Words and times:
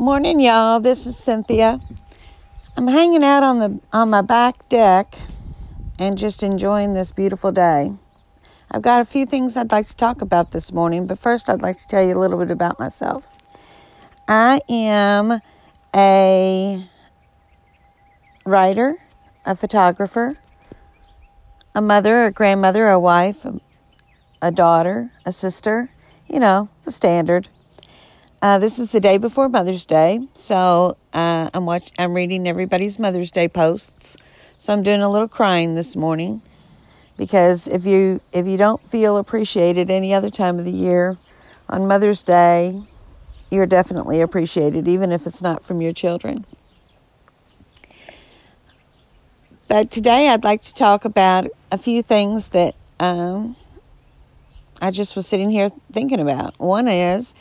Morning, 0.00 0.40
y'all. 0.40 0.80
This 0.80 1.06
is 1.06 1.14
Cynthia. 1.18 1.78
I'm 2.74 2.88
hanging 2.88 3.22
out 3.22 3.42
on 3.42 3.58
the 3.58 3.80
on 3.92 4.08
my 4.08 4.22
back 4.22 4.66
deck 4.70 5.14
and 5.98 6.16
just 6.16 6.42
enjoying 6.42 6.94
this 6.94 7.10
beautiful 7.10 7.52
day. 7.52 7.92
I've 8.70 8.80
got 8.80 9.02
a 9.02 9.04
few 9.04 9.26
things 9.26 9.58
I'd 9.58 9.70
like 9.70 9.88
to 9.88 9.94
talk 9.94 10.22
about 10.22 10.52
this 10.52 10.72
morning, 10.72 11.06
but 11.06 11.18
first 11.18 11.50
I'd 11.50 11.60
like 11.60 11.76
to 11.76 11.86
tell 11.86 12.02
you 12.02 12.14
a 12.14 12.18
little 12.18 12.38
bit 12.38 12.50
about 12.50 12.78
myself. 12.78 13.24
I 14.26 14.62
am 14.70 15.42
a 15.94 16.88
writer, 18.46 18.96
a 19.44 19.54
photographer, 19.54 20.32
a 21.74 21.82
mother, 21.82 22.24
a 22.24 22.32
grandmother, 22.32 22.88
a 22.88 22.98
wife, 22.98 23.44
a 24.40 24.50
daughter, 24.50 25.10
a 25.26 25.32
sister, 25.32 25.90
you 26.26 26.40
know, 26.40 26.70
the 26.84 26.90
standard. 26.90 27.50
Uh, 28.42 28.58
this 28.58 28.78
is 28.78 28.90
the 28.90 29.00
day 29.00 29.18
before 29.18 29.50
Mother's 29.50 29.84
Day, 29.84 30.26
so 30.32 30.96
uh, 31.12 31.50
I'm 31.52 31.66
watch- 31.66 31.92
I'm 31.98 32.14
reading 32.14 32.48
everybody's 32.48 32.98
Mother's 32.98 33.30
Day 33.30 33.48
posts. 33.48 34.16
So 34.56 34.72
I'm 34.72 34.82
doing 34.82 35.02
a 35.02 35.10
little 35.10 35.28
crying 35.28 35.74
this 35.74 35.94
morning 35.94 36.40
because 37.18 37.66
if 37.66 37.84
you 37.84 38.22
if 38.32 38.46
you 38.46 38.56
don't 38.56 38.80
feel 38.90 39.18
appreciated 39.18 39.90
any 39.90 40.14
other 40.14 40.30
time 40.30 40.58
of 40.58 40.64
the 40.64 40.70
year, 40.70 41.18
on 41.68 41.86
Mother's 41.86 42.22
Day, 42.22 42.82
you're 43.50 43.66
definitely 43.66 44.22
appreciated, 44.22 44.88
even 44.88 45.12
if 45.12 45.26
it's 45.26 45.42
not 45.42 45.62
from 45.62 45.82
your 45.82 45.92
children. 45.92 46.46
But 49.68 49.90
today 49.90 50.30
I'd 50.30 50.44
like 50.44 50.62
to 50.62 50.72
talk 50.72 51.04
about 51.04 51.46
a 51.70 51.76
few 51.76 52.02
things 52.02 52.48
that 52.48 52.74
um, 52.98 53.56
I 54.80 54.90
just 54.90 55.14
was 55.14 55.26
sitting 55.26 55.50
here 55.50 55.68
thinking 55.92 56.20
about. 56.20 56.58
One 56.58 56.88
is 56.88 57.34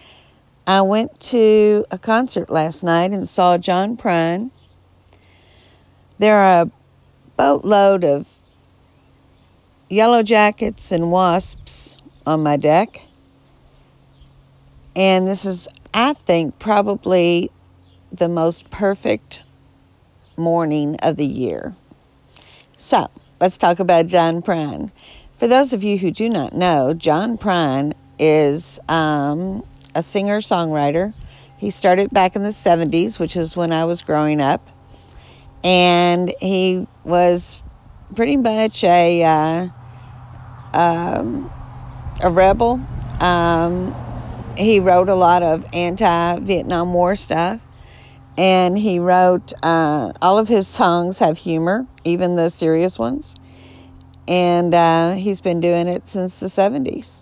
I 0.69 0.83
went 0.83 1.19
to 1.21 1.83
a 1.89 1.97
concert 1.97 2.51
last 2.51 2.83
night 2.83 3.09
and 3.09 3.27
saw 3.27 3.57
John 3.57 3.97
Prine. 3.97 4.51
There 6.19 6.37
are 6.37 6.61
a 6.61 6.71
boatload 7.37 8.03
of 8.03 8.27
yellow 9.89 10.21
jackets 10.21 10.91
and 10.91 11.09
wasps 11.09 11.97
on 12.23 12.43
my 12.43 12.55
deck. 12.55 13.01
And 14.95 15.27
this 15.27 15.43
is, 15.43 15.67
I 15.91 16.13
think, 16.13 16.59
probably 16.59 17.49
the 18.11 18.29
most 18.29 18.69
perfect 18.69 19.41
morning 20.37 20.97
of 20.97 21.15
the 21.15 21.25
year. 21.25 21.73
So, 22.77 23.09
let's 23.41 23.57
talk 23.57 23.79
about 23.79 24.05
John 24.05 24.43
Prine. 24.43 24.91
For 25.39 25.47
those 25.47 25.73
of 25.73 25.83
you 25.83 25.97
who 25.97 26.11
do 26.11 26.29
not 26.29 26.53
know, 26.53 26.93
John 26.93 27.39
Prine 27.39 27.93
is 28.19 28.77
um, 28.87 29.63
a 29.95 30.03
singer 30.03 30.39
songwriter. 30.39 31.13
He 31.57 31.71
started 31.71 32.09
back 32.11 32.35
in 32.35 32.43
the 32.43 32.49
70s, 32.49 33.19
which 33.19 33.35
is 33.35 33.57
when 33.57 33.73
I 33.73 33.85
was 33.85 34.01
growing 34.01 34.41
up. 34.41 34.67
And 35.63 36.33
he 36.39 36.87
was 37.03 37.61
pretty 38.15 38.37
much 38.37 38.83
a, 38.83 39.23
uh, 39.23 39.67
um, 40.73 41.51
a 42.21 42.29
rebel. 42.29 42.79
Um, 43.19 43.93
he 44.57 44.79
wrote 44.79 45.09
a 45.09 45.15
lot 45.15 45.43
of 45.43 45.65
anti 45.73 46.39
Vietnam 46.39 46.93
War 46.93 47.15
stuff. 47.15 47.59
And 48.37 48.77
he 48.77 48.99
wrote, 48.99 49.51
uh, 49.63 50.13
all 50.21 50.37
of 50.37 50.47
his 50.47 50.65
songs 50.65 51.17
have 51.17 51.39
humor, 51.39 51.87
even 52.05 52.37
the 52.37 52.49
serious 52.49 52.97
ones. 52.97 53.35
And 54.29 54.73
uh, 54.73 55.15
he's 55.15 55.41
been 55.41 55.59
doing 55.59 55.89
it 55.89 56.07
since 56.07 56.35
the 56.35 56.45
70s. 56.45 57.21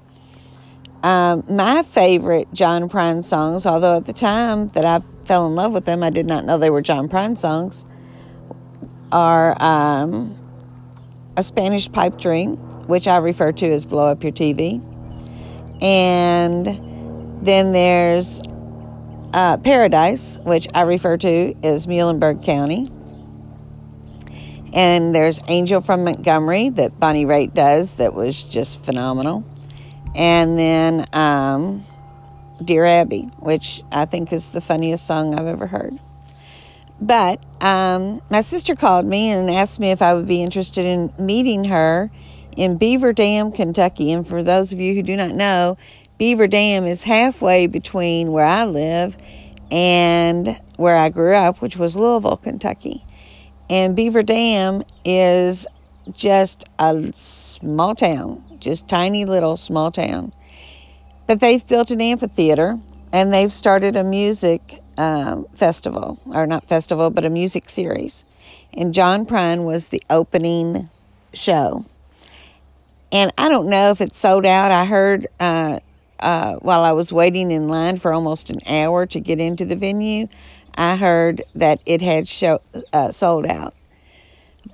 Um, 1.04 1.44
my 1.48 1.84
favorite 1.84 2.52
John 2.54 2.90
Prine 2.90 3.24
songs, 3.24 3.66
although 3.66 3.98
at 3.98 4.06
the 4.06 4.14
time 4.14 4.70
that 4.70 4.84
I 4.84 5.00
fell 5.26 5.46
in 5.46 5.56
love 5.56 5.72
with 5.72 5.86
them, 5.86 6.02
I 6.02 6.10
did 6.10 6.26
not 6.26 6.46
know 6.46 6.58
they 6.58 6.70
were 6.70 6.82
John 6.82 7.08
Prine 7.08 7.38
songs, 7.38 7.86
are 9.12 9.62
um, 9.62 10.36
A 11.38 11.44
Spanish 11.44 11.92
Pipe 11.92 12.18
Dream, 12.18 12.56
which 12.88 13.08
I 13.08 13.18
refer 13.18 13.52
to 13.52 13.72
as 13.72 13.86
Blow 13.86 14.08
Up 14.08 14.24
Your 14.24 14.32
TV. 14.32 14.82
And 15.84 16.66
then 17.46 17.74
there's 17.74 18.42
uh, 19.34 19.58
Paradise, 19.58 20.40
which 20.44 20.68
I 20.74 20.82
refer 20.82 21.18
to 21.18 21.56
as 21.64 21.86
Muhlenberg 21.86 22.44
County. 22.44 22.92
And 24.74 25.14
there's 25.14 25.40
Angel 25.48 25.80
from 25.80 26.04
Montgomery 26.04 26.70
that 26.70 27.00
Bonnie 27.00 27.26
Raitt 27.26 27.54
does 27.54 27.92
that 27.94 28.16
was 28.16 28.44
just 28.44 28.84
phenomenal 28.84 29.46
and 30.18 30.58
then 30.58 31.06
um, 31.14 31.86
Dear 32.64 32.86
Abby, 32.86 33.30
which 33.38 33.84
I 33.92 34.06
think 34.06 34.34
is 34.34 34.50
the 34.50 34.62
funniest 34.62 35.06
song 35.06 35.38
I've 35.38 35.46
ever 35.46 35.68
heard. 35.68 35.98
But 37.00 37.40
um, 37.62 38.24
my 38.30 38.42
sister 38.42 38.76
called 38.76 39.06
me 39.06 39.30
and 39.30 39.52
asked 39.52 39.80
me 39.80 39.92
if 39.92 40.02
I 40.02 40.16
would 40.16 40.28
be 40.28 40.42
interested 40.42 40.86
in 40.86 41.14
meeting 41.20 41.66
her 41.66 42.10
in 42.56 42.78
Beaver 42.78 43.14
Dam, 43.14 43.52
Kentucky. 43.52 44.12
And 44.12 44.28
for 44.28 44.42
those 44.42 44.74
of 44.74 44.80
you 44.80 44.96
who 44.96 45.04
do 45.04 45.16
not 45.16 45.36
know, 45.36 45.78
Beaver 46.18 46.48
Dam 46.48 46.88
is 46.88 47.04
halfway 47.04 47.68
between 47.68 48.32
where 48.32 48.46
I 48.46 48.66
live 48.66 49.16
and 49.70 50.60
where 50.78 50.98
I 50.98 51.10
grew 51.10 51.36
up, 51.36 51.62
which 51.62 51.78
was 51.78 51.96
Louisville, 51.96 52.38
Kentucky. 52.38 53.06
And 53.70 53.96
Beaver 53.96 54.24
Dam 54.24 54.82
is 55.06 55.68
just 56.14 56.64
a 56.80 57.12
small 57.14 57.94
town 57.94 58.44
just 58.60 58.88
tiny 58.88 59.26
little 59.26 59.58
small 59.58 59.92
town. 59.92 60.34
But 61.28 61.40
they've 61.40 61.66
built 61.66 61.92
an 61.92 62.02
amphitheater 62.02 62.80
and 63.12 63.34
they've 63.34 63.52
started 63.52 63.96
a 63.96 64.04
music 64.04 64.82
um, 64.98 65.46
festival, 65.56 66.20
or 66.26 66.48
not 66.48 66.68
festival, 66.68 67.10
but 67.10 67.26
a 67.26 67.30
music 67.30 67.70
series. 67.70 68.24
And 68.74 68.94
John 68.94 69.26
Prine 69.26 69.64
was 69.64 69.88
the 69.88 70.02
opening 70.10 70.90
show. 71.34 71.86
And 73.12 73.32
I 73.38 73.50
don't 73.50 73.70
know 73.70 73.92
if 73.92 74.02
it 74.02 74.16
sold 74.16 74.46
out. 74.46 74.72
I 74.72 74.86
heard 74.86 75.28
uh, 75.40 75.80
uh, 76.20 76.56
while 76.56 76.82
I 76.82 76.92
was 76.92 77.14
waiting 77.14 77.52
in 77.52 77.68
line 77.68 77.98
for 77.98 78.14
almost 78.14 78.50
an 78.50 78.60
hour 78.68 79.06
to 79.06 79.20
get 79.20 79.40
into 79.40 79.66
the 79.66 79.76
venue, 79.76 80.28
I 80.76 80.96
heard 80.96 81.44
that 81.56 81.80
it 81.86 82.02
had 82.02 82.28
show, 82.28 82.62
uh, 82.94 83.12
sold 83.12 83.46
out. 83.46 83.74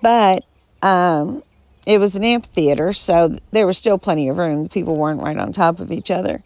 But 0.02 0.44
um, 0.82 1.44
it 1.86 2.00
was 2.00 2.16
an 2.16 2.24
amphitheater, 2.24 2.94
so 2.94 3.36
there 3.52 3.68
was 3.68 3.78
still 3.78 3.98
plenty 3.98 4.30
of 4.30 4.38
room. 4.38 4.70
People 4.70 4.96
weren't 4.96 5.22
right 5.22 5.38
on 5.38 5.52
top 5.52 5.80
of 5.80 5.92
each 5.92 6.10
other. 6.10 6.44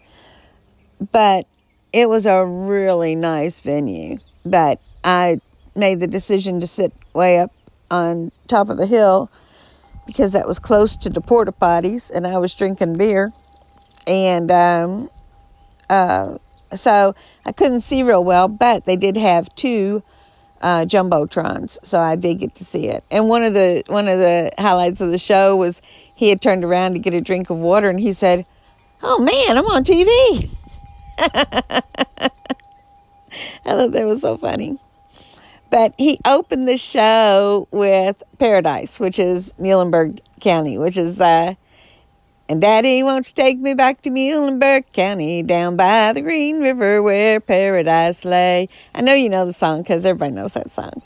But 1.11 1.45
it 1.93 2.09
was 2.09 2.25
a 2.25 2.43
really 2.45 3.15
nice 3.15 3.61
venue. 3.61 4.17
But 4.45 4.81
I 5.03 5.39
made 5.75 5.99
the 5.99 6.07
decision 6.07 6.59
to 6.59 6.67
sit 6.67 6.91
way 7.13 7.39
up 7.39 7.53
on 7.91 8.31
top 8.47 8.69
of 8.69 8.77
the 8.77 8.87
hill 8.87 9.29
because 10.05 10.31
that 10.31 10.47
was 10.47 10.57
close 10.57 10.95
to 10.97 11.09
the 11.09 11.21
porta 11.21 11.51
potties 11.51 12.09
and 12.09 12.25
I 12.25 12.37
was 12.37 12.53
drinking 12.55 12.97
beer. 12.97 13.31
And 14.07 14.49
um, 14.51 15.09
uh, 15.89 16.37
so 16.73 17.13
I 17.45 17.51
couldn't 17.51 17.81
see 17.81 18.03
real 18.03 18.23
well, 18.23 18.47
but 18.47 18.85
they 18.85 18.95
did 18.95 19.17
have 19.17 19.53
two 19.55 20.01
uh, 20.62 20.85
jumbotrons, 20.85 21.78
so 21.84 22.00
I 22.00 22.16
did 22.16 22.40
get 22.40 22.56
to 22.56 22.66
see 22.66 22.88
it. 22.88 23.03
And 23.12 23.28
one 23.28 23.44
of 23.44 23.53
the 23.53 23.84
one 23.88 24.07
of 24.07 24.19
the 24.19 24.51
highlights 24.57 25.01
of 25.01 25.12
the 25.12 25.18
show 25.18 25.56
was 25.56 25.81
he 26.13 26.29
had 26.29 26.41
turned 26.41 26.63
around 26.63 26.94
to 26.94 27.00
get 27.00 27.13
a 27.13 27.22
drink 27.22 27.50
of 27.50 27.57
water, 27.57 27.90
and 27.90 28.00
he 28.00 28.13
said, 28.13 28.45
"Oh 29.03 29.19
man, 29.19 29.57
I'm 29.57 29.66
on 29.67 29.84
TV." 29.84 30.50
I 31.19 31.81
thought 33.66 33.91
that 33.91 34.06
was 34.06 34.22
so 34.22 34.38
funny. 34.38 34.79
But 35.69 35.94
he 35.97 36.19
opened 36.25 36.67
the 36.67 36.78
show 36.78 37.67
with 37.72 38.23
Paradise, 38.40 39.00
which 39.00 39.19
is 39.19 39.53
Muhlenberg 39.59 40.19
County, 40.40 40.78
which 40.78 40.96
is 40.96 41.19
uh, 41.19 41.56
and 42.50 42.62
Daddy, 42.62 43.03
won't 43.03 43.28
you 43.28 43.34
take 43.34 43.59
me 43.59 43.74
back 43.74 44.02
to 44.03 44.09
Muhlenberg 44.09 44.85
County, 44.94 45.44
down 45.44 45.75
by 45.75 46.13
the 46.13 46.22
Green 46.22 46.62
River 46.62 47.03
where 47.03 47.41
paradise 47.41 48.23
lay? 48.23 48.70
I 48.96 49.02
know 49.02 49.14
you 49.14 49.28
know 49.28 49.46
the 49.46 49.53
song 49.53 49.82
because 49.82 50.05
everybody 50.05 50.34
knows 50.34 50.53
that 50.53 50.72
song. 50.72 51.02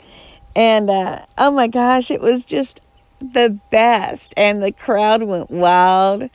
And 0.54 0.88
uh, 0.88 1.24
oh 1.38 1.50
my 1.50 1.66
gosh, 1.66 2.10
it 2.10 2.20
was 2.20 2.44
just 2.44 2.80
the 3.20 3.58
best. 3.70 4.34
And 4.36 4.62
the 4.62 4.70
crowd 4.70 5.24
went 5.24 5.50
wild. 5.50 6.30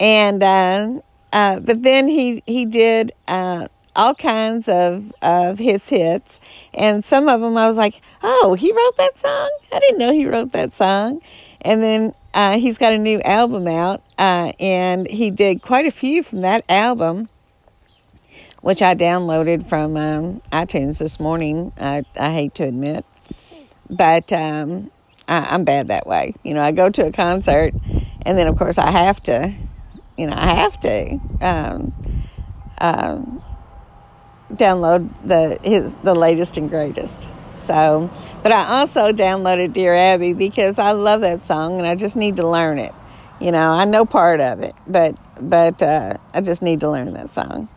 And 0.00 0.42
uh, 0.42 1.00
uh, 1.32 1.60
but 1.60 1.82
then 1.82 2.08
he 2.08 2.42
he 2.46 2.64
did 2.64 3.12
uh, 3.26 3.68
all 3.94 4.14
kinds 4.14 4.68
of 4.68 5.12
of 5.20 5.58
his 5.58 5.88
hits, 5.88 6.40
and 6.72 7.04
some 7.04 7.28
of 7.28 7.40
them 7.40 7.56
I 7.56 7.66
was 7.66 7.76
like, 7.76 8.00
oh, 8.22 8.54
he 8.58 8.72
wrote 8.72 8.96
that 8.96 9.18
song. 9.18 9.50
I 9.72 9.80
didn't 9.80 9.98
know 9.98 10.12
he 10.12 10.26
wrote 10.26 10.52
that 10.52 10.74
song. 10.74 11.20
And 11.62 11.82
then 11.82 12.14
uh, 12.34 12.58
he's 12.58 12.78
got 12.78 12.92
a 12.92 12.98
new 12.98 13.20
album 13.22 13.66
out, 13.66 14.02
uh, 14.18 14.52
and 14.60 15.08
he 15.08 15.30
did 15.30 15.62
quite 15.62 15.86
a 15.86 15.90
few 15.90 16.22
from 16.22 16.42
that 16.42 16.64
album, 16.68 17.28
which 18.60 18.80
I 18.80 18.94
downloaded 18.94 19.68
from 19.68 19.96
um, 19.96 20.42
iTunes 20.52 20.98
this 20.98 21.18
morning. 21.18 21.72
I, 21.78 22.04
I 22.18 22.32
hate 22.32 22.54
to 22.56 22.64
admit, 22.64 23.04
but 23.90 24.32
um, 24.32 24.90
I, 25.26 25.54
am 25.54 25.64
bad 25.64 25.88
that 25.88 26.06
way. 26.06 26.34
You 26.44 26.54
know, 26.54 26.62
I 26.62 26.70
go 26.70 26.90
to 26.90 27.06
a 27.06 27.12
concert, 27.12 27.74
and 28.22 28.38
then 28.38 28.46
of 28.46 28.56
course 28.56 28.78
I 28.78 28.90
have 28.90 29.20
to, 29.22 29.52
you 30.16 30.26
know, 30.26 30.34
I 30.36 30.54
have 30.54 30.78
to 30.80 31.20
um, 31.40 31.92
um 32.80 33.42
download 34.52 35.10
the 35.26 35.58
his 35.62 35.94
the 36.04 36.14
latest 36.14 36.56
and 36.56 36.70
greatest. 36.70 37.28
So, 37.58 38.10
but 38.42 38.52
I 38.52 38.80
also 38.80 39.12
downloaded 39.12 39.72
Dear 39.72 39.94
Abby 39.94 40.32
because 40.32 40.78
I 40.78 40.92
love 40.92 41.20
that 41.22 41.42
song 41.42 41.78
and 41.78 41.86
I 41.86 41.94
just 41.94 42.16
need 42.16 42.36
to 42.36 42.46
learn 42.46 42.78
it. 42.78 42.94
You 43.40 43.52
know, 43.52 43.70
I 43.70 43.84
know 43.84 44.04
part 44.04 44.40
of 44.40 44.60
it, 44.60 44.74
but 44.86 45.16
but 45.40 45.80
uh, 45.82 46.14
I 46.34 46.40
just 46.40 46.62
need 46.62 46.80
to 46.80 46.90
learn 46.90 47.12
that 47.14 47.32
song. 47.32 47.68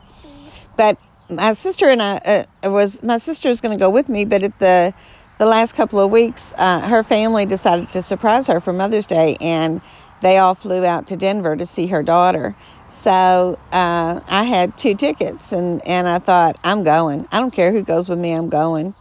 But 0.76 0.98
my 1.30 1.54
sister 1.54 1.90
and 1.90 2.02
I 2.02 2.46
uh, 2.64 2.70
was 2.70 3.04
my 3.04 3.18
sister 3.18 3.50
was 3.50 3.62
going 3.62 3.78
to 3.78 3.82
go 3.82 3.90
with 3.90 4.10
me, 4.10 4.26
but 4.26 4.44
at 4.44 4.58
the 4.60 4.94
the 5.38 5.46
last 5.46 5.74
couple 5.74 6.00
of 6.00 6.12
weeks, 6.12 6.54
uh, 6.58 6.88
her 6.88 7.04
family 7.04 7.46
decided 7.46 7.90
to 7.90 8.02
surprise 8.02 8.48
her 8.48 8.60
for 8.60 8.74
Mother's 8.74 9.08
Day, 9.08 9.38
and 9.42 9.82
they 10.22 10.38
all 10.38 10.54
flew 10.54 10.86
out 10.86 11.08
to 11.08 11.18
Denver 11.18 11.56
to 11.56 11.66
see 11.66 11.88
her 11.88 12.04
daughter. 12.04 12.56
So 12.90 13.58
uh, 13.72 14.20
I 14.28 14.44
had 14.44 14.78
two 14.78 14.96
tickets, 14.96 15.52
and, 15.52 15.86
and 15.88 16.08
I 16.08 16.20
thought, 16.20 16.60
I'm 16.64 16.84
going. 16.84 17.28
I 17.32 17.40
don't 17.40 17.52
care 17.52 17.72
who 17.72 17.84
goes 17.84 18.10
with 18.10 18.20
me, 18.20 18.34
I'm 18.34 18.50
going. 18.50 18.94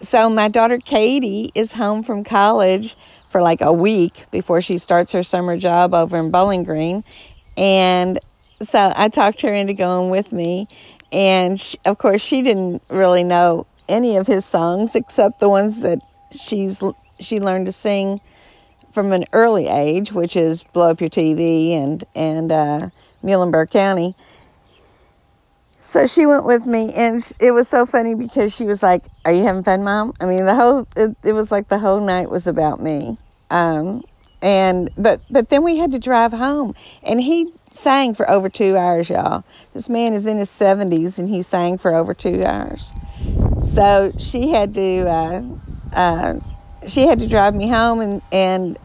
So 0.00 0.30
my 0.30 0.48
daughter 0.48 0.78
Katie 0.78 1.50
is 1.54 1.72
home 1.72 2.02
from 2.02 2.22
college 2.22 2.96
for 3.30 3.42
like 3.42 3.60
a 3.60 3.72
week 3.72 4.26
before 4.30 4.60
she 4.60 4.78
starts 4.78 5.12
her 5.12 5.22
summer 5.22 5.56
job 5.56 5.92
over 5.92 6.16
in 6.16 6.30
Bowling 6.30 6.62
Green. 6.64 7.02
And 7.56 8.18
so 8.62 8.92
I 8.94 9.08
talked 9.08 9.40
her 9.40 9.52
into 9.52 9.74
going 9.74 10.10
with 10.10 10.32
me. 10.32 10.68
And 11.10 11.58
she, 11.58 11.78
of 11.84 11.98
course, 11.98 12.20
she 12.22 12.42
didn't 12.42 12.82
really 12.88 13.24
know 13.24 13.66
any 13.88 14.16
of 14.16 14.26
his 14.26 14.44
songs 14.44 14.94
except 14.94 15.40
the 15.40 15.48
ones 15.48 15.80
that 15.80 16.00
she's 16.30 16.82
she 17.18 17.40
learned 17.40 17.66
to 17.66 17.72
sing 17.72 18.20
from 18.92 19.12
an 19.12 19.24
early 19.32 19.68
age, 19.68 20.12
which 20.12 20.36
is 20.36 20.62
"Blow 20.62 20.90
Up 20.90 21.00
Your 21.00 21.10
TV" 21.10 21.72
and 21.72 22.04
and 22.14 22.52
uh, 22.52 22.90
Muhlenberg 23.24 23.70
County. 23.70 24.14
So 25.88 26.06
she 26.06 26.26
went 26.26 26.44
with 26.44 26.66
me, 26.66 26.92
and 26.92 27.24
it 27.40 27.52
was 27.52 27.66
so 27.66 27.86
funny 27.86 28.14
because 28.14 28.54
she 28.54 28.66
was 28.66 28.82
like, 28.82 29.04
"Are 29.24 29.32
you 29.32 29.42
having 29.44 29.62
fun, 29.62 29.82
mom?" 29.82 30.12
I 30.20 30.26
mean, 30.26 30.44
the 30.44 30.54
whole 30.54 30.86
it, 30.94 31.16
it 31.24 31.32
was 31.32 31.50
like 31.50 31.68
the 31.68 31.78
whole 31.78 31.98
night 31.98 32.28
was 32.28 32.46
about 32.46 32.82
me. 32.82 33.16
Um, 33.48 34.04
and 34.42 34.90
but 34.98 35.22
but 35.30 35.48
then 35.48 35.62
we 35.62 35.78
had 35.78 35.90
to 35.92 35.98
drive 35.98 36.34
home, 36.34 36.74
and 37.02 37.22
he 37.22 37.54
sang 37.72 38.12
for 38.12 38.28
over 38.30 38.50
two 38.50 38.76
hours, 38.76 39.08
y'all. 39.08 39.44
This 39.72 39.88
man 39.88 40.12
is 40.12 40.26
in 40.26 40.36
his 40.36 40.50
seventies, 40.50 41.18
and 41.18 41.26
he 41.26 41.40
sang 41.40 41.78
for 41.78 41.94
over 41.94 42.12
two 42.12 42.44
hours. 42.44 42.92
So 43.64 44.12
she 44.18 44.50
had 44.50 44.74
to 44.74 45.08
uh, 45.08 45.42
uh, 45.94 46.34
she 46.86 47.06
had 47.06 47.18
to 47.20 47.26
drive 47.26 47.54
me 47.54 47.66
home, 47.66 48.00
and 48.00 48.20
and 48.30 48.78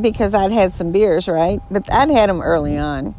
because 0.00 0.32
I'd 0.32 0.52
had 0.52 0.72
some 0.72 0.92
beers, 0.92 1.28
right? 1.28 1.60
But 1.70 1.92
I'd 1.92 2.08
had 2.08 2.30
them 2.30 2.40
early 2.40 2.78
on, 2.78 3.14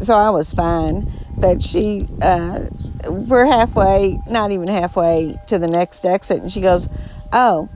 so 0.00 0.14
I 0.14 0.30
was 0.30 0.52
fine. 0.52 1.10
But 1.36 1.62
she, 1.62 2.06
uh, 2.20 2.66
we're 3.06 3.46
halfway, 3.46 4.20
not 4.26 4.52
even 4.52 4.68
halfway 4.68 5.38
to 5.46 5.58
the 5.58 5.68
next 5.68 6.04
exit, 6.04 6.42
and 6.42 6.52
she 6.52 6.60
goes, 6.60 6.88
"Oh." 7.32 7.68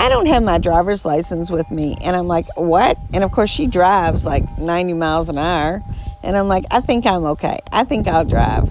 I 0.00 0.08
don't 0.08 0.26
have 0.26 0.44
my 0.44 0.58
driver's 0.58 1.04
license 1.04 1.50
with 1.50 1.68
me. 1.72 1.96
And 2.00 2.14
I'm 2.14 2.28
like, 2.28 2.46
what? 2.56 2.96
And 3.12 3.24
of 3.24 3.32
course, 3.32 3.50
she 3.50 3.66
drives 3.66 4.24
like 4.24 4.56
90 4.56 4.94
miles 4.94 5.28
an 5.28 5.36
hour. 5.36 5.82
And 6.22 6.36
I'm 6.36 6.46
like, 6.46 6.64
I 6.70 6.80
think 6.80 7.04
I'm 7.04 7.24
okay. 7.24 7.58
I 7.72 7.82
think 7.82 8.06
I'll 8.06 8.24
drive. 8.24 8.70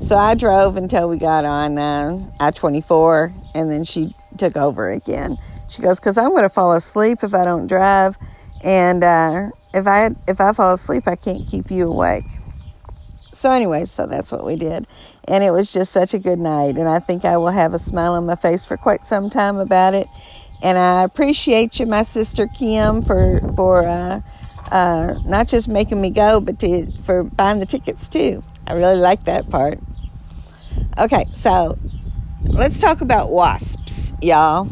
So 0.00 0.16
I 0.16 0.34
drove 0.34 0.76
until 0.76 1.08
we 1.08 1.16
got 1.16 1.44
on 1.44 1.78
uh, 1.78 2.18
I 2.38 2.50
24, 2.50 3.32
and 3.54 3.72
then 3.72 3.84
she 3.84 4.14
took 4.36 4.56
over 4.56 4.90
again. 4.90 5.38
She 5.68 5.82
goes, 5.82 5.98
"Cause 5.98 6.16
I'm 6.16 6.30
going 6.30 6.42
to 6.42 6.48
fall 6.48 6.74
asleep 6.74 7.24
if 7.24 7.34
I 7.34 7.44
don't 7.44 7.66
drive, 7.66 8.16
and 8.62 9.02
uh, 9.02 9.50
if 9.74 9.86
I 9.86 10.10
if 10.28 10.40
I 10.40 10.52
fall 10.52 10.74
asleep, 10.74 11.04
I 11.06 11.16
can't 11.16 11.46
keep 11.46 11.70
you 11.70 11.88
awake." 11.88 12.24
So, 13.32 13.50
anyway, 13.52 13.84
so 13.84 14.06
that's 14.06 14.32
what 14.32 14.46
we 14.46 14.56
did, 14.56 14.86
and 15.28 15.44
it 15.44 15.50
was 15.50 15.70
just 15.70 15.92
such 15.92 16.14
a 16.14 16.18
good 16.18 16.38
night, 16.38 16.78
and 16.78 16.88
I 16.88 17.00
think 17.00 17.24
I 17.24 17.36
will 17.36 17.50
have 17.50 17.74
a 17.74 17.78
smile 17.78 18.14
on 18.14 18.24
my 18.24 18.36
face 18.36 18.64
for 18.64 18.78
quite 18.78 19.06
some 19.06 19.28
time 19.28 19.58
about 19.58 19.92
it. 19.92 20.06
And 20.62 20.78
I 20.78 21.02
appreciate 21.02 21.78
you, 21.78 21.84
my 21.84 22.02
sister 22.02 22.46
Kim, 22.46 23.02
for 23.02 23.40
for 23.54 23.86
uh, 23.86 24.20
uh, 24.70 25.14
not 25.26 25.48
just 25.48 25.68
making 25.68 26.00
me 26.00 26.10
go, 26.10 26.40
but 26.40 26.58
to, 26.60 26.90
for 27.02 27.24
buying 27.24 27.60
the 27.60 27.66
tickets 27.66 28.08
too. 28.08 28.42
I 28.66 28.72
really 28.72 28.96
like 28.96 29.24
that 29.24 29.48
part. 29.50 29.78
Okay, 30.98 31.26
so 31.34 31.78
let's 32.42 32.80
talk 32.80 33.00
about 33.00 33.30
wasps, 33.30 34.12
y'all. 34.22 34.68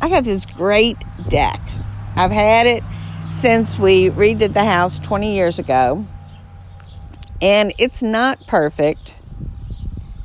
I 0.00 0.08
got 0.08 0.24
this 0.24 0.46
great 0.46 0.96
deck. 1.28 1.60
I've 2.16 2.30
had 2.30 2.66
it 2.66 2.82
since 3.30 3.78
we 3.78 4.10
redid 4.10 4.54
the 4.54 4.64
house 4.64 4.98
20 4.98 5.34
years 5.34 5.58
ago. 5.58 6.06
And 7.42 7.72
it's 7.78 8.02
not 8.02 8.46
perfect. 8.46 9.14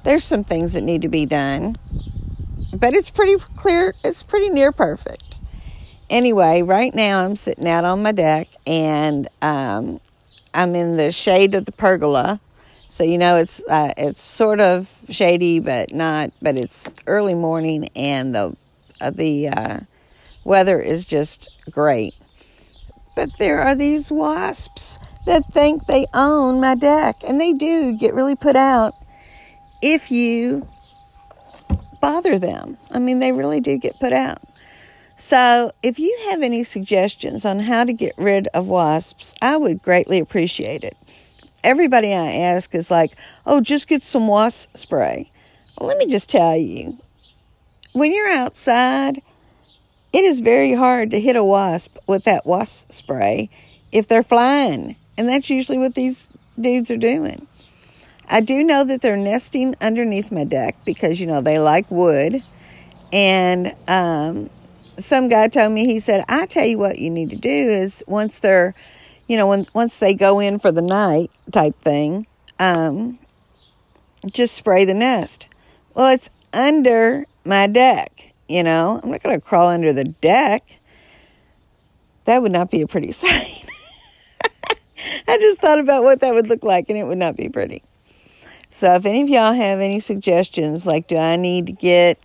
There's 0.03 0.23
some 0.23 0.43
things 0.43 0.73
that 0.73 0.81
need 0.81 1.01
to 1.01 1.09
be 1.09 1.25
done. 1.25 1.75
But 2.73 2.93
it's 2.93 3.09
pretty 3.09 3.37
clear, 3.57 3.93
it's 4.03 4.23
pretty 4.23 4.49
near 4.49 4.71
perfect. 4.71 5.35
Anyway, 6.09 6.61
right 6.61 6.93
now 6.93 7.23
I'm 7.23 7.35
sitting 7.35 7.67
out 7.67 7.85
on 7.85 8.01
my 8.01 8.11
deck 8.11 8.47
and 8.65 9.27
um, 9.41 9.99
I'm 10.53 10.75
in 10.75 10.97
the 10.97 11.11
shade 11.11 11.55
of 11.55 11.65
the 11.65 11.71
pergola 11.71 12.39
so 12.91 13.05
you 13.05 13.17
know 13.17 13.37
it's 13.37 13.61
uh, 13.69 13.93
it's 13.95 14.21
sort 14.21 14.59
of 14.59 14.89
shady, 15.09 15.59
but 15.59 15.93
not. 15.93 16.33
But 16.41 16.57
it's 16.57 16.89
early 17.07 17.35
morning, 17.35 17.87
and 17.95 18.35
the 18.35 18.53
uh, 18.99 19.11
the 19.11 19.47
uh, 19.47 19.79
weather 20.43 20.81
is 20.81 21.05
just 21.05 21.49
great. 21.71 22.13
But 23.15 23.37
there 23.37 23.61
are 23.61 23.75
these 23.75 24.11
wasps 24.11 24.99
that 25.25 25.45
think 25.53 25.85
they 25.85 26.05
own 26.13 26.59
my 26.59 26.75
deck, 26.75 27.17
and 27.27 27.39
they 27.39 27.53
do 27.53 27.93
get 27.93 28.13
really 28.13 28.35
put 28.35 28.55
out 28.55 28.95
if 29.81 30.11
you 30.11 30.67
bother 32.01 32.39
them. 32.39 32.77
I 32.89 32.99
mean, 32.99 33.19
they 33.19 33.31
really 33.31 33.59
do 33.59 33.77
get 33.77 33.99
put 33.99 34.13
out. 34.13 34.41
So, 35.17 35.71
if 35.83 35.99
you 35.99 36.17
have 36.31 36.41
any 36.41 36.63
suggestions 36.63 37.45
on 37.45 37.59
how 37.59 37.83
to 37.83 37.93
get 37.93 38.15
rid 38.17 38.47
of 38.55 38.67
wasps, 38.67 39.35
I 39.39 39.55
would 39.55 39.83
greatly 39.83 40.17
appreciate 40.17 40.83
it 40.83 40.97
everybody 41.63 42.13
I 42.13 42.33
ask 42.33 42.73
is 42.75 42.91
like, 42.91 43.15
oh, 43.45 43.61
just 43.61 43.87
get 43.87 44.03
some 44.03 44.27
wasp 44.27 44.75
spray. 44.75 45.29
Well, 45.77 45.87
let 45.87 45.97
me 45.97 46.05
just 46.05 46.29
tell 46.29 46.55
you 46.55 46.97
when 47.93 48.13
you're 48.13 48.29
outside, 48.29 49.21
it 50.13 50.23
is 50.23 50.39
very 50.39 50.73
hard 50.73 51.11
to 51.11 51.19
hit 51.19 51.35
a 51.35 51.43
wasp 51.43 51.97
with 52.07 52.23
that 52.25 52.45
wasp 52.45 52.91
spray 52.91 53.49
if 53.91 54.07
they're 54.07 54.23
flying. 54.23 54.95
And 55.17 55.27
that's 55.27 55.49
usually 55.49 55.77
what 55.77 55.95
these 55.95 56.29
dudes 56.59 56.89
are 56.91 56.97
doing. 56.97 57.47
I 58.27 58.41
do 58.41 58.63
know 58.63 58.83
that 58.85 59.01
they're 59.01 59.17
nesting 59.17 59.75
underneath 59.81 60.31
my 60.31 60.45
deck 60.45 60.77
because, 60.85 61.19
you 61.19 61.27
know, 61.27 61.41
they 61.41 61.59
like 61.59 61.89
wood. 61.91 62.43
And 63.11 63.75
um, 63.89 64.49
some 64.97 65.27
guy 65.27 65.49
told 65.49 65.73
me, 65.73 65.85
he 65.85 65.99
said, 65.99 66.23
I 66.29 66.45
tell 66.45 66.65
you 66.65 66.77
what 66.77 66.97
you 66.97 67.09
need 67.09 67.29
to 67.31 67.35
do 67.35 67.49
is 67.49 68.03
once 68.07 68.39
they're 68.39 68.73
you 69.31 69.37
know, 69.37 69.47
when 69.47 69.65
once 69.73 69.95
they 69.95 70.13
go 70.13 70.41
in 70.41 70.59
for 70.59 70.73
the 70.73 70.81
night 70.81 71.31
type 71.53 71.79
thing, 71.79 72.27
um, 72.59 73.17
just 74.25 74.55
spray 74.55 74.83
the 74.83 74.93
nest. 74.93 75.47
Well, 75.95 76.07
it's 76.07 76.29
under 76.51 77.25
my 77.45 77.67
deck. 77.67 78.30
You 78.51 78.63
know, 78.63 78.99
I'm 79.01 79.09
not 79.09 79.23
going 79.23 79.33
to 79.33 79.41
crawl 79.41 79.69
under 79.69 79.93
the 79.93 80.03
deck. 80.03 80.63
That 82.25 82.41
would 82.41 82.51
not 82.51 82.69
be 82.69 82.81
a 82.81 82.87
pretty 82.87 83.11
sight. 83.13 83.65
I 85.27 85.37
just 85.37 85.61
thought 85.61 85.79
about 85.79 86.03
what 86.03 86.19
that 86.19 86.33
would 86.33 86.47
look 86.47 86.63
like, 86.63 86.89
and 86.89 86.97
it 86.97 87.05
would 87.05 87.17
not 87.17 87.37
be 87.37 87.47
pretty. 87.47 87.81
So, 88.69 88.93
if 88.95 89.05
any 89.05 89.21
of 89.21 89.29
y'all 89.29 89.53
have 89.53 89.79
any 89.79 90.01
suggestions, 90.01 90.85
like 90.85 91.07
do 91.07 91.15
I 91.15 91.37
need 91.37 91.65
to 91.67 91.71
get, 91.71 92.19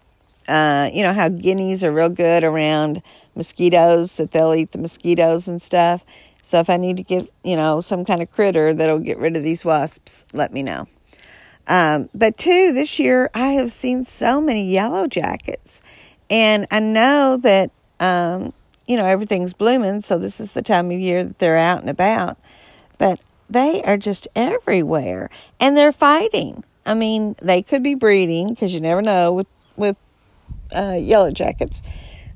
uh, 0.49 0.90
you 0.92 1.04
know, 1.04 1.12
how 1.12 1.28
guineas 1.28 1.85
are 1.85 1.92
real 1.92 2.09
good 2.09 2.42
around 2.42 3.02
mosquitoes, 3.37 4.14
that 4.14 4.33
they'll 4.33 4.54
eat 4.54 4.73
the 4.73 4.78
mosquitoes 4.78 5.47
and 5.47 5.62
stuff. 5.62 6.04
So 6.42 6.59
if 6.59 6.68
I 6.68 6.76
need 6.76 6.97
to 6.97 7.04
get, 7.04 7.33
you 7.45 7.54
know, 7.54 7.80
some 7.80 8.04
kind 8.04 8.21
of 8.21 8.33
critter 8.33 8.75
that'll 8.75 8.99
get 8.99 9.18
rid 9.18 9.37
of 9.37 9.45
these 9.45 9.64
wasps, 9.64 10.25
let 10.33 10.52
me 10.52 10.64
know. 10.64 10.88
Um, 11.68 12.09
but 12.14 12.38
two, 12.38 12.73
this 12.73 12.99
year 12.99 13.30
I 13.35 13.52
have 13.52 13.73
seen 13.73 14.04
so 14.04 14.40
many 14.40 14.71
yellow 14.71 15.06
jackets, 15.06 15.80
and 16.30 16.66
I 16.71 16.80
know 16.80 17.37
that 17.38 17.71
um, 18.00 18.52
you 18.87 18.97
know 18.97 19.04
everything's 19.04 19.52
blooming, 19.52 20.00
so 20.00 20.18
this 20.18 20.40
is 20.40 20.52
the 20.52 20.62
time 20.62 20.90
of 20.90 20.99
year 20.99 21.25
that 21.25 21.38
they're 21.38 21.56
out 21.56 21.80
and 21.80 21.90
about. 21.90 22.38
But 22.99 23.21
they 23.49 23.83
are 23.83 23.97
just 23.97 24.28
everywhere, 24.35 25.30
and 25.61 25.76
they're 25.76 25.92
fighting. 25.92 26.64
I 26.85 26.95
mean, 26.95 27.37
they 27.42 27.62
could 27.62 27.83
be 27.83 27.95
breeding 27.95 28.49
because 28.49 28.73
you 28.73 28.80
never 28.80 29.02
know 29.02 29.33
with 29.33 29.47
with 29.76 29.97
uh, 30.75 30.99
yellow 31.00 31.30
jackets, 31.30 31.83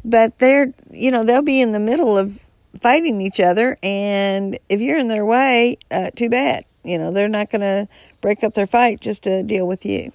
but 0.05 0.39
they're 0.39 0.73
you 0.91 1.11
know 1.11 1.25
they'll 1.25 1.43
be 1.43 1.61
in 1.61 1.73
the 1.73 1.81
middle 1.81 2.17
of 2.17 2.39
fighting 2.81 3.21
each 3.21 3.41
other. 3.41 3.79
And 3.83 4.59
if 4.69 4.81
you're 4.81 4.99
in 4.99 5.09
their 5.09 5.25
way, 5.25 5.79
uh, 5.91 6.11
too 6.11 6.29
bad. 6.29 6.65
You 6.85 6.99
know, 6.99 7.11
they're 7.11 7.29
not 7.29 7.51
going 7.51 7.61
to 7.61 7.89
break 8.21 8.43
up 8.43 8.55
their 8.55 8.67
fight 8.67 9.01
just 9.01 9.25
to 9.25 9.43
deal 9.43 9.67
with 9.67 9.85
you. 9.85 10.13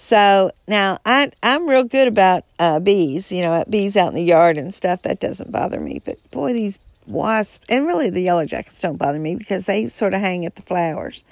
So 0.00 0.52
now 0.68 1.00
I 1.04 1.32
I'm 1.42 1.68
real 1.68 1.82
good 1.82 2.06
about 2.06 2.44
uh, 2.60 2.78
bees. 2.78 3.32
You 3.32 3.42
know, 3.42 3.64
bees 3.68 3.96
out 3.96 4.08
in 4.08 4.14
the 4.14 4.22
yard 4.22 4.56
and 4.56 4.72
stuff 4.72 5.02
that 5.02 5.18
doesn't 5.18 5.50
bother 5.50 5.80
me. 5.80 6.00
But 6.02 6.18
boy, 6.30 6.52
these 6.52 6.78
wasps 7.04 7.64
and 7.68 7.84
really 7.84 8.08
the 8.08 8.20
yellow 8.20 8.46
jackets 8.46 8.80
don't 8.80 8.96
bother 8.96 9.18
me 9.18 9.34
because 9.34 9.66
they 9.66 9.88
sort 9.88 10.14
of 10.14 10.20
hang 10.20 10.46
at 10.46 10.54
the 10.54 10.62
flowers. 10.62 11.24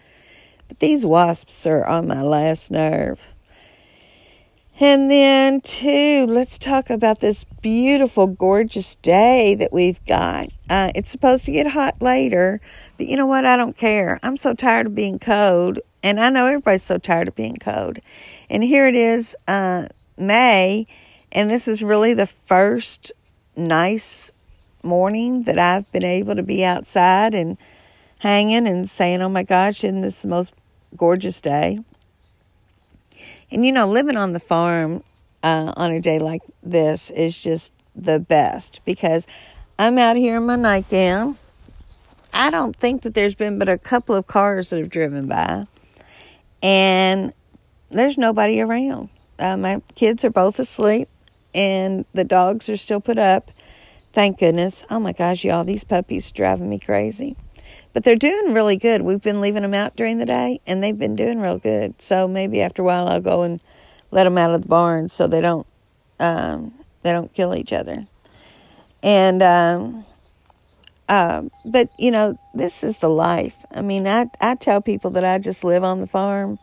But 0.67 0.81
these 0.81 1.07
wasps 1.07 1.65
are 1.65 1.87
on 1.87 2.09
my 2.09 2.21
last 2.21 2.73
nerve. 2.73 3.21
And 4.79 5.11
then, 5.11 5.63
too, 5.63 6.27
let's 6.29 6.59
talk 6.59 6.91
about 6.91 7.21
this 7.21 7.45
beautiful, 7.63 8.27
gorgeous 8.27 8.97
day 8.97 9.55
that 9.55 9.73
we've 9.73 10.05
got. 10.05 10.51
Uh, 10.69 10.91
it's 10.95 11.11
supposed 11.11 11.47
to 11.47 11.53
get 11.53 11.69
hot 11.69 12.03
later, 12.03 12.61
but 12.99 13.07
you 13.07 13.17
know 13.17 13.25
what? 13.25 13.47
I 13.47 13.57
don't 13.57 13.77
care. 13.77 14.21
I'm 14.23 14.37
so 14.37 14.53
tired 14.53 14.87
of 14.87 14.95
being 14.95 15.19
cold, 15.19 15.79
and 16.03 16.21
I 16.21 16.29
know 16.29 16.45
everybody's 16.47 16.83
so 16.83 16.99
tired 16.99 17.29
of 17.29 17.35
being 17.35 17.57
cold. 17.57 18.01
And 18.49 18.63
here 18.63 18.87
it 18.87 18.95
is, 18.95 19.37
uh, 19.49 19.87
May, 20.17 20.87
and 21.33 21.51
this 21.51 21.69
is 21.69 21.83
really 21.83 22.15
the 22.15 22.27
first 22.27 23.13
nice 23.57 24.31
morning 24.83 25.43
that 25.45 25.59
I've 25.59 25.91
been 25.93 26.05
able 26.05 26.37
to 26.37 26.43
be 26.43 26.65
outside 26.65 27.35
and 27.35 27.59
hanging 28.21 28.67
and 28.69 28.89
saying, 28.89 29.21
oh 29.21 29.29
my 29.29 29.43
gosh, 29.43 29.85
isn't 29.85 30.01
this 30.01 30.21
the 30.21 30.29
most 30.29 30.53
gorgeous 30.97 31.41
day? 31.41 31.81
And 33.51 33.65
you 33.65 33.73
know, 33.73 33.87
living 33.87 34.17
on 34.17 34.33
the 34.33 34.41
farm 34.41 35.03
uh, 35.43 35.73
on 35.77 35.93
a 35.93 36.01
day 36.01 36.19
like 36.19 36.43
this 36.63 37.11
is 37.11 37.37
just 37.37 37.73
the 37.95 38.19
best 38.19 38.81
because 38.85 39.27
I'm 39.79 39.99
out 39.99 40.17
here 40.17 40.37
in 40.37 40.47
my 40.47 40.57
nightgown. 40.57 41.39
I 42.33 42.51
don't 42.51 42.77
think 42.77 43.03
that 43.03 43.15
there's 43.15 43.35
been 43.35 43.59
but 43.59 43.69
a 43.69 43.79
couple 43.79 44.15
of 44.15 44.27
cars 44.27 44.69
that 44.71 44.79
have 44.79 44.91
driven 44.91 45.27
by, 45.27 45.67
and 46.63 47.33
there's 47.91 48.19
nobody 48.19 48.61
around. 48.61 49.09
Uh, 49.39 49.57
my 49.57 49.83
kids 49.95 50.25
are 50.25 50.31
both 50.31 50.59
asleep, 50.59 51.09
and 51.55 52.05
the 52.15 52.25
dogs 52.25 52.69
are 52.69 52.77
still 52.77 53.01
put 53.01 53.19
up. 53.19 53.51
Thank 54.13 54.39
goodness. 54.39 54.85
Oh 54.89 54.99
my 55.01 55.13
gosh, 55.13 55.45
y'all, 55.45 55.65
these 55.65 55.85
puppies 55.85 56.31
are 56.31 56.35
driving 56.35 56.69
me 56.71 56.79
crazy. 56.79 57.37
But 57.93 58.05
they're 58.05 58.17
doing 58.17 58.53
really 58.53 58.77
good. 58.77 59.03
We've 59.03 59.23
been 59.23 59.41
leaving 59.41 59.63
them 59.63 59.75
out 59.75 59.97
during 59.97 60.19
the 60.19 60.27
day, 60.27 60.61
and 60.67 60.83
they've 60.83 60.99
been 60.99 61.17
doing 61.17 61.41
real 61.41 61.59
good. 61.59 62.01
So 62.01 62.29
maybe 62.29 62.61
after 62.61 62.83
a 62.83 62.85
while, 62.85 63.09
I'll 63.09 63.21
go 63.21 63.43
and 63.43 63.61
let 64.11 64.25
them 64.25 64.39
out 64.39 64.55
of 64.55 64.63
the 64.63 64.69
barn 64.69 65.09
so 65.09 65.27
they 65.27 65.41
don't 65.41 65.67
um, 66.19 66.75
they 67.03 67.13
don't 67.13 67.33
kill 67.33 67.55
each 67.55 67.73
other. 67.73 68.07
And 69.03 69.43
um, 69.43 70.05
uh, 71.09 71.43
but 71.65 71.91
you 71.99 72.11
know, 72.11 72.39
this 72.55 72.83
is 72.83 72.99
the 72.99 73.11
life. 73.11 73.55
I 73.71 73.83
mean, 73.83 74.07
I 74.07 74.27
I 74.41 74.55
tell 74.57 74.81
people 74.81 75.11
that 75.13 75.25
I 75.25 75.39
just 75.39 75.65
live 75.65 75.85
on 75.85 76.01
the 76.01 76.07
farm. 76.07 76.59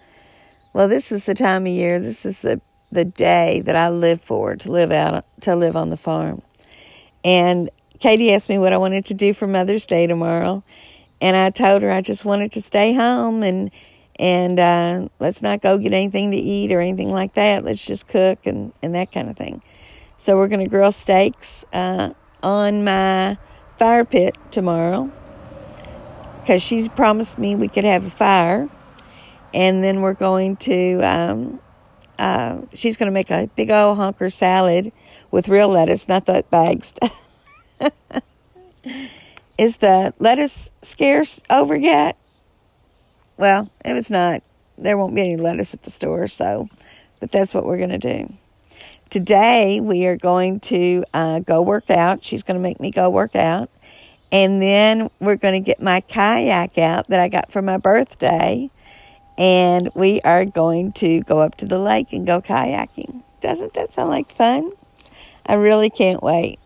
Well, 0.74 0.88
this 0.88 1.12
is 1.12 1.26
the 1.26 1.36
time 1.36 1.68
of 1.68 1.72
year. 1.72 2.00
This 2.00 2.26
is 2.26 2.40
the 2.40 2.60
the 2.92 3.06
day 3.06 3.62
that 3.62 3.76
I 3.76 3.90
live 3.90 4.22
for 4.22 4.56
to 4.56 4.72
live 4.72 4.92
out 4.92 5.26
to 5.42 5.56
live 5.56 5.76
on 5.76 5.90
the 5.90 5.98
farm. 5.98 6.42
And 7.24 7.70
Katie 8.00 8.34
asked 8.34 8.50
me 8.50 8.58
what 8.58 8.74
I 8.74 8.78
wanted 8.78 9.06
to 9.06 9.14
do 9.14 9.34
for 9.34 9.48
Mother's 9.48 9.86
Day 9.86 10.08
tomorrow, 10.08 10.64
and 11.22 11.36
I 11.36 11.50
told 11.52 11.84
her 11.84 11.92
I 11.92 12.02
just 12.02 12.26
wanted 12.26 12.52
to 12.54 12.62
stay 12.62 12.94
home 12.94 13.44
and 13.44 13.72
and 14.20 14.60
uh, 14.60 15.08
let's 15.20 15.42
not 15.42 15.62
go 15.62 15.78
get 15.78 15.94
anything 15.94 16.32
to 16.32 16.38
eat 16.38 16.72
or 16.72 16.80
anything 16.80 17.12
like 17.12 17.34
that. 17.36 17.64
Let's 17.64 17.84
just 17.84 18.08
cook 18.08 18.46
and 18.46 18.74
and 18.82 18.96
that 18.96 19.12
kind 19.12 19.30
of 19.30 19.38
thing. 19.38 19.62
So 20.18 20.38
we're 20.38 20.48
to 20.48 20.70
grill 20.70 20.92
steaks 20.92 21.66
uh, 21.74 22.14
on 22.42 22.84
my 22.84 23.38
fire 23.78 24.06
pit 24.06 24.38
tomorrow 24.52 25.12
because 26.42 26.62
she's 26.62 26.88
promised 26.88 27.38
me 27.38 27.56
we 27.56 27.68
could 27.68 27.84
have 27.84 28.06
a 28.06 28.10
fire, 28.10 28.70
and 29.54 29.84
then 29.84 30.02
we're 30.02 30.14
going 30.14 30.58
to. 30.58 31.00
Um, 31.02 31.60
uh, 32.20 32.62
she's 32.74 32.96
going 32.96 33.08
to 33.08 33.14
make 33.14 33.32
a 33.32 33.50
big 33.56 33.72
old 33.72 33.98
hunker 33.98 34.30
salad 34.30 34.92
with 35.32 35.50
real 35.50 35.68
lettuce, 35.68 36.08
not 36.08 36.26
that 36.28 36.50
bag 36.52 36.86
stuff. 36.86 37.16
Is 39.58 39.78
the 39.78 40.14
lettuce 40.20 40.70
scarce 40.82 41.42
over 41.50 41.76
yet? 41.76 42.18
Well, 43.38 43.72
if 43.84 43.98
it's 43.98 44.12
not, 44.12 44.44
there 44.78 44.98
won't 44.98 45.16
be 45.16 45.22
any 45.22 45.38
lettuce 45.38 45.74
at 45.74 45.84
the 45.84 45.92
store, 45.92 46.28
so, 46.28 46.70
but 47.20 47.32
that's 47.32 47.54
what 47.54 47.66
we're 47.66 47.78
going 47.78 47.90
to 47.90 47.98
do. 47.98 48.34
Today, 49.10 49.80
we 49.80 50.06
are 50.06 50.18
going 50.18 50.60
to 50.62 51.04
uh, 51.14 51.40
go 51.40 51.62
work 51.62 51.90
out. 51.90 52.24
She's 52.24 52.44
going 52.44 52.56
to 52.56 52.62
make 52.62 52.80
me 52.80 52.90
go 52.90 53.10
work 53.10 53.36
out. 53.36 53.70
And 54.32 54.60
then 54.60 55.12
we're 55.20 55.36
going 55.36 55.54
to 55.54 55.60
get 55.60 55.82
my 55.82 56.02
kayak 56.02 56.80
out 56.80 57.08
that 57.10 57.20
I 57.20 57.28
got 57.28 57.52
for 57.52 57.62
my 57.62 57.78
birthday. 57.78 58.72
And 59.38 59.90
we 59.96 60.22
are 60.22 60.46
going 60.46 60.92
to 60.94 61.22
go 61.22 61.40
up 61.40 61.56
to 61.56 61.66
the 61.66 61.80
lake 61.80 62.14
and 62.14 62.26
go 62.26 62.42
kayaking. 62.42 63.24
Doesn't 63.42 63.74
that 63.74 63.94
sound 63.94 64.10
like 64.10 64.32
fun? 64.32 64.72
I 65.46 65.54
really 65.56 65.90
can't 65.90 66.22
wait. 66.22 66.60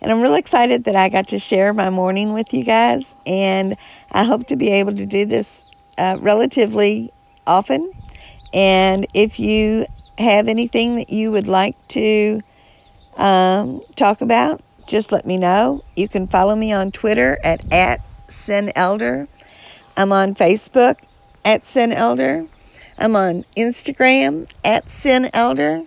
And 0.00 0.10
I'm 0.10 0.20
really 0.20 0.38
excited 0.38 0.84
that 0.84 0.96
I 0.96 1.08
got 1.08 1.28
to 1.28 1.38
share 1.38 1.72
my 1.72 1.90
morning 1.90 2.32
with 2.32 2.54
you 2.54 2.64
guys. 2.64 3.14
And 3.26 3.76
I 4.10 4.24
hope 4.24 4.46
to 4.48 4.56
be 4.56 4.70
able 4.70 4.94
to 4.96 5.06
do 5.06 5.26
this 5.26 5.64
uh, 5.98 6.16
relatively 6.20 7.12
often. 7.46 7.92
And 8.52 9.06
if 9.14 9.38
you 9.38 9.86
have 10.18 10.48
anything 10.48 10.96
that 10.96 11.10
you 11.10 11.30
would 11.32 11.46
like 11.46 11.76
to 11.88 12.40
um, 13.16 13.82
talk 13.96 14.20
about, 14.20 14.62
just 14.86 15.12
let 15.12 15.26
me 15.26 15.36
know. 15.36 15.84
You 15.96 16.08
can 16.08 16.26
follow 16.26 16.56
me 16.56 16.72
on 16.72 16.90
Twitter 16.92 17.38
at, 17.44 17.72
at. 17.72 18.00
I'm 19.96 20.12
on 20.12 20.34
Facebook 20.34 20.96
at 21.44 21.64
Cyn 21.64 21.92
Elder. 21.92 22.46
I'm 22.98 23.16
on 23.16 23.44
Instagram 23.56 24.48
at 24.64 24.86
Cyn 24.86 25.28
Elder. 25.32 25.82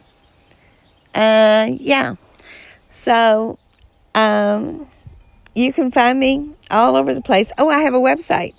Uh, 1.14 1.68
yeah. 1.72 2.16
So 2.90 3.60
um, 4.16 4.88
you 5.56 5.72
can 5.74 5.92
find 5.92 6.20
me 6.20 6.50
all 6.72 6.96
over 6.96 7.14
the 7.14 7.22
place. 7.22 7.52
Oh, 7.58 7.70
I 7.70 7.82
have 7.82 7.94
a 7.94 8.00
website, 8.00 8.56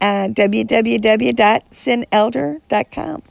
uh, 0.00 0.28
www.cynelder.com. 0.28 3.22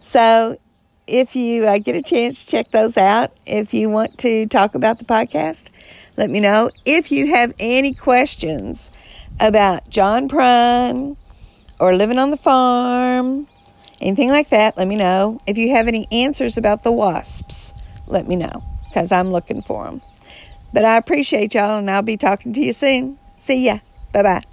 So 0.00 0.58
if 1.06 1.34
you 1.34 1.66
uh, 1.66 1.78
get 1.78 1.96
a 1.96 2.02
chance, 2.02 2.44
to 2.44 2.50
check 2.50 2.70
those 2.70 2.96
out. 2.96 3.36
If 3.46 3.74
you 3.74 3.88
want 3.88 4.18
to 4.18 4.46
talk 4.46 4.74
about 4.74 4.98
the 4.98 5.04
podcast, 5.04 5.68
let 6.16 6.30
me 6.30 6.40
know. 6.40 6.70
If 6.84 7.10
you 7.10 7.28
have 7.28 7.54
any 7.58 7.94
questions 7.94 8.90
about 9.40 9.88
John 9.88 10.28
Prine 10.28 11.16
or 11.82 11.96
living 11.96 12.16
on 12.16 12.30
the 12.30 12.36
farm, 12.36 13.48
anything 14.00 14.30
like 14.30 14.50
that, 14.50 14.78
let 14.78 14.86
me 14.86 14.94
know. 14.94 15.40
If 15.48 15.58
you 15.58 15.72
have 15.72 15.88
any 15.88 16.06
answers 16.12 16.56
about 16.56 16.84
the 16.84 16.92
wasps, 16.92 17.74
let 18.06 18.28
me 18.28 18.36
know 18.36 18.62
because 18.88 19.10
I'm 19.10 19.32
looking 19.32 19.62
for 19.62 19.86
them. 19.86 20.00
But 20.72 20.84
I 20.84 20.96
appreciate 20.96 21.54
y'all, 21.54 21.78
and 21.78 21.90
I'll 21.90 22.02
be 22.02 22.16
talking 22.16 22.52
to 22.52 22.60
you 22.60 22.72
soon. 22.72 23.18
See 23.36 23.66
ya. 23.66 23.80
Bye 24.12 24.22
bye. 24.22 24.51